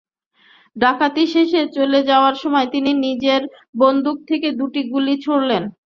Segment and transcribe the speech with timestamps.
[0.75, 3.41] ডাকাতি শেষে চলে যাওয়ার সময় তিনি নিজের
[3.81, 5.63] বন্দুক থেকে দুটি গুলি ছোড়েন।